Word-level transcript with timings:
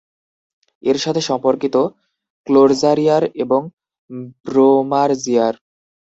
এর 0.83 0.97
সাথে 0.97 1.21
সম্পর্কিত 1.29 1.75
ক্লোর্যাজিয়ার 2.47 3.23
এবং 3.43 3.61
ব্রোমারজিয়ার। 4.45 5.55